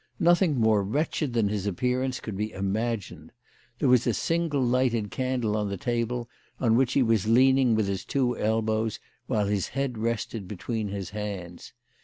Nothing 0.19 0.59
more 0.59 0.83
wretched 0.83 1.33
than 1.33 1.47
his 1.49 1.67
appear 1.67 2.01
ance 2.01 2.19
could 2.19 2.35
be 2.35 2.51
imagined. 2.53 3.31
There 3.77 3.87
was 3.87 4.07
a 4.07 4.15
single 4.15 4.59
lighted 4.65 5.11
candle 5.11 5.55
on 5.55 5.69
the 5.69 5.77
table, 5.77 6.27
on 6.59 6.75
which 6.75 6.93
he 6.93 7.03
was 7.03 7.27
leaning 7.27 7.75
with 7.75 7.87
his 7.87 8.03
two 8.03 8.35
elbows, 8.35 8.97
while 9.27 9.45
his 9.45 9.67
head 9.67 9.99
rested 9.99 10.47
between 10.47 10.87
his 10.87 11.11
hands. 11.11 11.73